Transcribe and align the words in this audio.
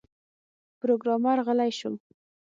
پروګرامر 0.79 1.37
غلی 1.47 1.69
شو 1.79 1.91